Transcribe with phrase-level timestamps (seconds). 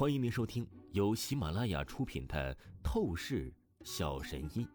[0.00, 3.52] 欢迎您收听由喜马拉雅出品的《透视
[3.84, 4.66] 小神医》，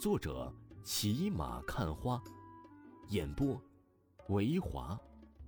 [0.00, 2.20] 作者骑马看花，
[3.10, 3.62] 演播
[4.30, 4.98] 维华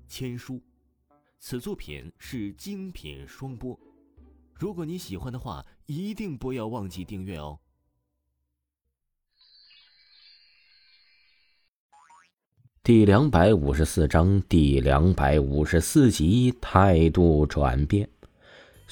[0.07, 0.61] 千书。
[1.41, 3.77] 此作品是精品双播。
[4.55, 7.59] 如果你喜欢的话，一定不要忘记订阅哦。
[12.85, 18.09] 第两百五十四章第两百五十四集态度转变，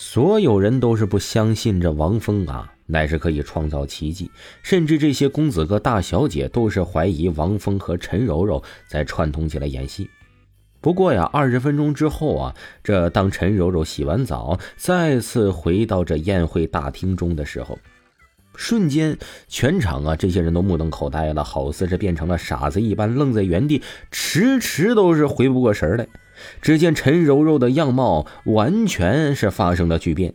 [0.01, 4.31] 所有人都是不相信这王峰啊，乃是可以创造奇迹，
[4.63, 10.09] 甚至这些公子哥大小姐都是怀疑王峰和陈柔柔在串通起来演戏。
[10.81, 17.77] 不过呀，二十分钟之后啊，这当陈柔柔洗完澡，再次回到这宴会大厅中的时候。
[18.55, 19.19] 瞬间，
[19.49, 26.07] 全场啊，这些人都目瞪口呆了，好似是变成了傻子一般，愣在原地，迟迟都是回不过神来。
[26.61, 30.35] 只见陈柔柔的样貌完全是发生了巨变，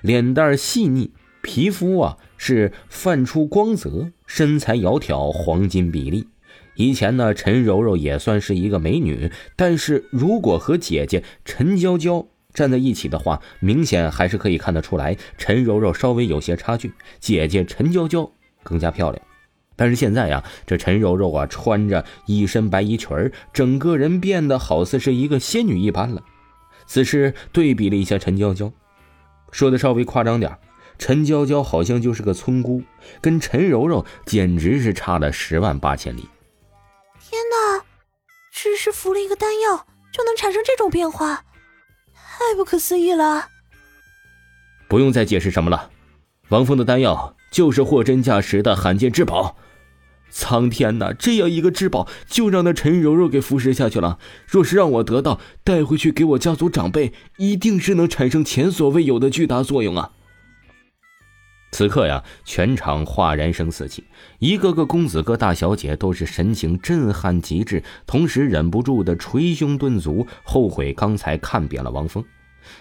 [0.00, 1.10] 脸蛋细腻，
[1.42, 6.28] 皮肤啊是泛出光泽，身材窈窕，黄金比例。
[6.74, 12.26] 以前呢，陈柔柔也算是一个美女，但是如果和姐姐陈娇娇。
[12.54, 18.30] 站在一起的话，明显还是可以看得出来，陈柔柔稍微有些差距，姐姐陈娇娇
[18.62, 19.31] 更加漂亮。
[19.76, 26.22] 但是现在呀，这陈柔柔啊，穿着一身白衣裙儿整个人变得好似是一个仙女一般了。
[26.86, 28.72] 此时对比了一下陈娇娇，
[29.50, 30.58] 说的稍微夸张点，
[30.98, 32.82] 陈娇娇好像就是个村姑，
[33.20, 36.28] 跟陈柔柔简直是差了十万八千里。
[37.20, 37.84] 天哪，
[38.52, 41.44] 只是服了一个丹药就能产生这种变化？
[42.14, 43.48] 太不可思议了！
[44.88, 45.90] 不用再解释什么了，
[46.48, 49.56] 王峰的丹药就是货真价实的罕见至宝。
[50.34, 54.18] 苍天呐，这样一个至宝就让那陈柔柔给腐蚀下去了。
[54.46, 60.12] 若是让我得到，带回去给我家族长辈，一定是能产生前所未有的巨大作用啊！
[61.70, 64.04] 此刻呀，全场哗然声四起，
[64.38, 72.24] 一个个公子哥、大小姐都是神情震撼极致，同时忍不住的捶胸顿足，后悔刚才看扁了王峰。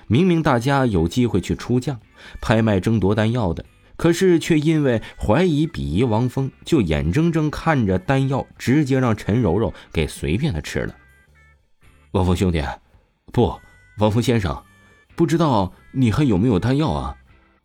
[0.07, 1.99] 明明大家有机会去出将、
[2.39, 3.65] 拍卖、争夺丹药的，
[4.01, 10.95] 可是却因为怀疑、鄙夷王峰，就眼睁睁看着丹药直接让陈柔柔给随便的吃了。
[12.13, 12.63] 王峰兄弟，
[13.31, 13.55] 不，
[13.99, 14.63] 王峰先生，
[15.15, 17.15] 不知道你还有没有丹药啊？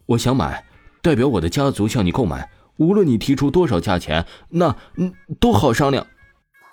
[0.04, 0.62] 我想买。
[1.00, 6.06] 代表我的家族向你购买，无论你提出多少价钱，那嗯都好商量。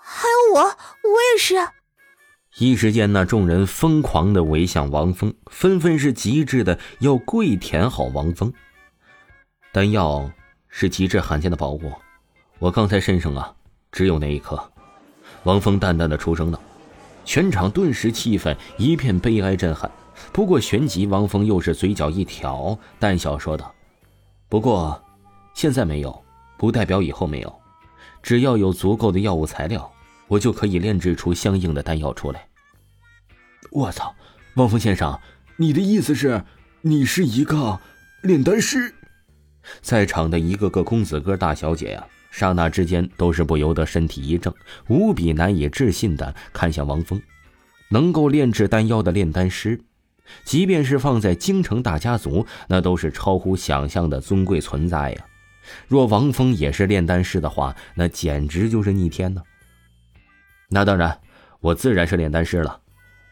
[0.01, 1.56] 还有我，我也是。
[2.57, 8.51] 一时间，那众人疯狂的围向王峰，纷纷是极致的要跪舔好王峰。
[9.74, 10.30] 丹药
[10.70, 11.92] 是极致罕见的宝物，
[12.60, 13.52] 我刚才身上啊
[13.92, 14.72] 只有那一颗。
[15.46, 16.60] 王峰淡淡的出声道，
[17.26, 19.90] 全场顿时气氛一片悲哀震撼。
[20.32, 23.74] 不过旋即，王峰又是嘴角一挑，淡笑说道。
[24.48, 25.04] 不过，
[25.56, 26.24] 现在没有，
[26.56, 27.52] 不代表以后没有。
[28.22, 29.92] 只要有足够的药物材料，
[30.28, 32.48] 我就可以炼制出相应的丹药出来。
[33.72, 34.14] 我操，
[34.58, 35.20] 汪峰先生，
[35.58, 36.44] 你的意思是，
[36.82, 37.80] 你是一个
[38.22, 38.94] 炼丹师？
[39.81, 44.53] 在场的一个个公子哥、大小姐呀，刹那之间都是不由得身体一怔，
[44.88, 47.22] 无比难以置信的看向王峰，
[47.90, 49.79] 能够炼制丹药的炼丹师。
[50.46, 55.25] 即便是放在京城大家族，那都是超乎想象的尊贵存在呀。
[55.88, 59.44] 若王峰也是炼丹师的话，那简直就是逆天呢。
[60.69, 61.19] 那当然，
[61.59, 62.80] 我自然是炼丹师了，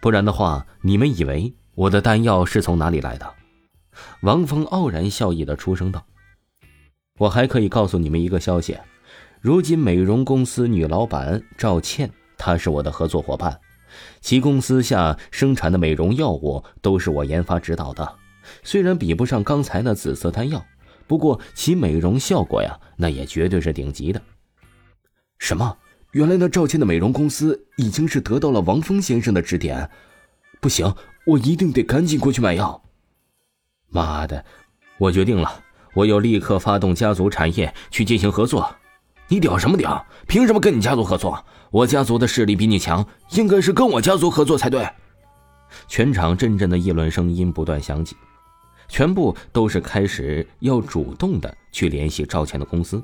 [0.01, 3.33] 不然的话，你们以为我的丹药是从哪里来的？
[4.21, 6.05] 王峰傲然笑意的出声道
[7.21, 8.75] ：“我还可以告诉你们一个消息，
[9.41, 13.59] 如今美容公司女老板赵倩，她是我的合作伙伴。”
[14.21, 18.15] 其公司下生产的美容药物都是我研发指导的，
[18.63, 20.65] 虽然比不上刚才那紫色丹药，
[21.05, 24.19] 不过其美容效果呀，那也绝对是顶级的。
[25.37, 25.77] 什么？
[26.13, 29.87] 原来那赵倩的美容公司已经是得到了王峰先生的指点？
[30.59, 30.91] 不行，
[31.27, 32.81] 我一定得赶紧过去买药。
[33.89, 34.43] 妈的，
[34.97, 35.63] 我决定了，
[35.93, 38.73] 我又立刻发动家族产业去进行合作。
[39.27, 40.05] 你屌什么屌？
[40.27, 41.43] 凭什么跟你家族合作？
[41.69, 44.87] 我家族的势力比你强，应该是跟我家族合作才对。
[45.87, 48.15] 全场阵阵的议论声音不断响起，
[48.89, 53.01] 全部都是开始要主动的去联系赵倩的公司。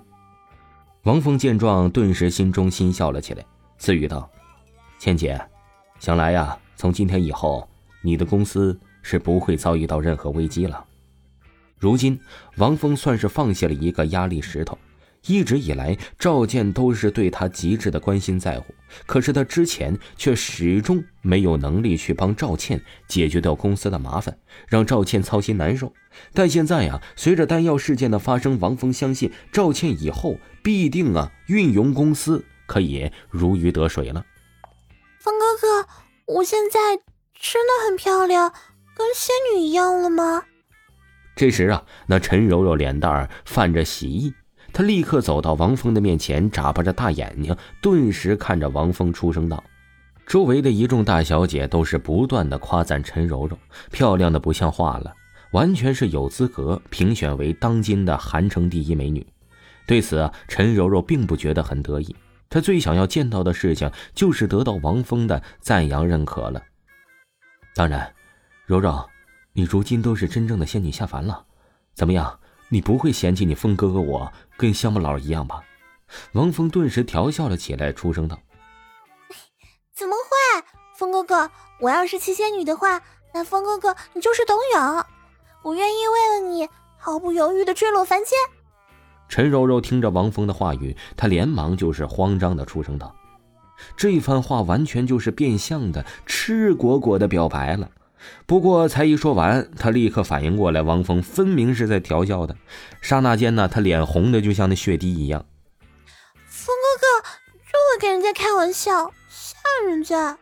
[1.04, 3.46] 王峰见状，顿时心中心笑了起来，
[3.78, 4.30] 自语道
[5.00, 5.40] ：“倩姐，
[6.00, 7.66] 想来呀，从今天以后，
[8.02, 10.84] 你的公司是不会遭遇到任何危机了。
[11.78, 12.20] 如今，
[12.58, 14.78] 王峰算是放下了一个压力石头。”
[15.26, 18.74] 一直以来，赵健都是对他极致的关心在乎，
[19.06, 24.38] 可是他之前却始终没有能力去帮赵倩解决掉公司的麻烦，
[24.70, 25.92] 让赵倩操心难受。
[26.34, 34.24] 但现在呀，随着丹药事件的发生，王峰相信赵倩以后必定啊运营公司可以如鱼得水了。
[35.20, 35.90] 风哥哥，
[36.36, 36.96] 我现在
[37.38, 38.54] 真的很漂亮，
[38.96, 40.46] 跟仙女一样了吗？
[41.38, 44.34] 这时啊，那陈柔柔脸蛋儿泛着喜意。
[44.74, 49.64] 她立刻走到王峰的面前，眨巴着大眼睛，顿时看着王峰，出声道
[50.26, 53.58] ：“周围的一众大小姐都是不断的夸赞陈柔柔
[53.92, 55.14] 漂亮的不像话了，
[55.52, 59.26] 完全是有资格评选为当今的韩城第一美女。”
[59.86, 62.16] 对此啊，陈柔柔并不觉得很得意，
[62.50, 66.64] 她最想要见到的事情就是得到王峰的赞扬认可了。
[67.76, 68.12] 当然，
[68.66, 69.08] 柔柔，
[69.58, 71.44] 你如今都是真正的仙女下凡了，
[71.96, 72.40] 怎么样？
[72.70, 75.64] 你不会嫌弃你风哥哥我跟乡巴佬一样吧？
[76.34, 78.40] 王峰顿时调笑了起来，出声道：
[79.98, 80.64] “怎么会，
[80.96, 81.50] 峰哥哥，
[81.80, 83.02] 我要是七仙女的话，
[83.34, 85.06] 那峰哥哥你就是董永，
[85.64, 88.38] 我愿意为了你毫不犹豫的坠落凡间。”
[89.28, 93.16] 陈柔柔听着王峰的话语，她连忙就是慌张的出声道
[93.98, 97.90] ：“这番话完全就是变相的赤果果的表白了。”
[98.46, 102.56] 不过才一说完，他立刻反应过来，王峰分明是在调笑他。
[103.02, 105.46] 刹那间呢，他脸红的就像那血滴一样。
[106.46, 107.30] 峰哥哥，
[107.72, 110.38] 这么跟人家开玩笑，吓人家！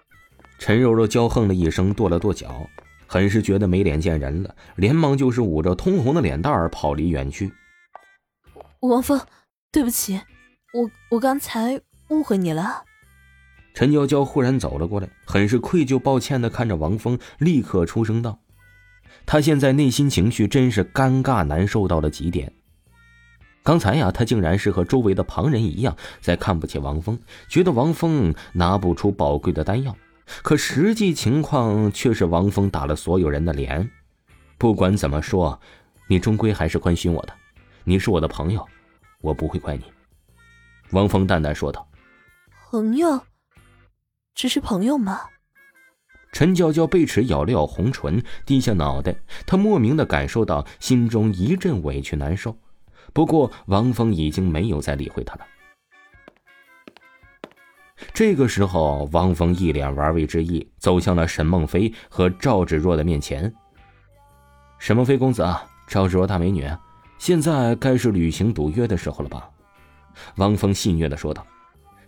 [0.58, 2.68] 陈柔柔娇哼了一声，跺了跺脚，
[3.08, 7.54] 很是觉得没脸见人了，连忙就是捂着通红的脸蛋儿跑离远去。
[8.80, 9.20] 王峰，
[9.72, 10.22] 对不起，
[10.74, 12.84] 我我刚才误会你了。
[13.76, 18.40] 陈娇娇忽然走了过来，很是愧疚、抱歉的看着王峰，立刻出声道
[19.28, 22.54] ：“他现在内心情绪真是尴尬难受到了极点。
[23.64, 27.20] 刚才呀，他竟然是和周围的旁人一样，在看不起王峰，
[27.50, 29.94] 觉得王峰拿不出宝贵的丹药。
[30.42, 33.92] 可实际情况却是王峰打了所有人的脸。
[34.58, 35.60] 不管怎么说，
[36.08, 37.34] 你终归还是关心我的，
[37.84, 38.66] 你是我的朋友，
[39.20, 39.84] 我不会怪你。”
[40.92, 41.86] 王峰淡淡说道
[42.72, 43.22] ：“朋友。”
[44.36, 45.22] 只是朋友吗？
[46.34, 49.16] 陈娇娇被齿咬了咬红唇，低下脑袋。
[49.48, 52.58] 她莫名的感受到心中一阵委屈难受。
[53.14, 55.48] 不过王峰已经没有再理会她了。
[58.14, 63.54] 这个时候，王峰一脸玩味之意，走向了沈梦飞和赵芷若的面前。
[64.80, 66.70] 沈梦飞公子啊，赵芷若大美女，
[67.18, 69.50] 现在该是履行赌约的时候了吧？
[70.36, 71.48] 王峰戏谑的说道。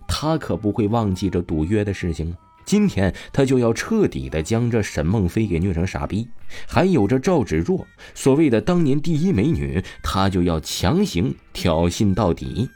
[0.08, 6.28] 他可不会忘记这赌约的事情今天他就要彻底的将这沈梦飞给虐成傻逼，
[6.68, 12.70] 还有这赵芷若所谓的当年第一美女，他就要强行挑衅到底。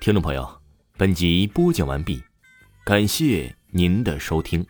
[0.00, 0.48] 听众朋友，
[0.96, 2.22] 本集播讲完毕，
[2.84, 4.64] 感谢您的收听。